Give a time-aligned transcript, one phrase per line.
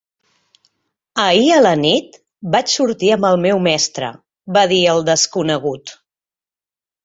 [1.23, 2.17] "Ahir a la nit
[2.57, 4.11] vaig sortir amb el meu mestre",
[4.59, 5.99] va dir el desconegut.